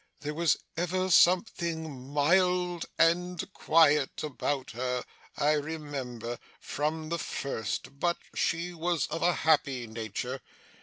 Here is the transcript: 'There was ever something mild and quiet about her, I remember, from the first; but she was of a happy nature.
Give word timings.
'There 0.21 0.33
was 0.33 0.57
ever 0.75 1.11
something 1.11 2.11
mild 2.11 2.87
and 2.97 3.53
quiet 3.53 4.23
about 4.23 4.71
her, 4.71 5.03
I 5.37 5.51
remember, 5.51 6.39
from 6.59 7.09
the 7.09 7.19
first; 7.19 7.99
but 7.99 8.17
she 8.33 8.73
was 8.73 9.05
of 9.11 9.21
a 9.21 9.31
happy 9.45 9.85
nature. 9.85 10.41